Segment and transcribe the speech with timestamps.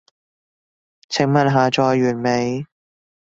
[1.09, 2.65] 請問下載完未？